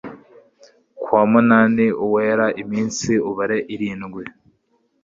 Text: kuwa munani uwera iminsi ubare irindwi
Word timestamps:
kuwa 1.01 1.23
munani 1.31 1.85
uwera 2.05 2.45
iminsi 2.63 3.11
ubare 3.29 3.57
irindwi 3.73 4.23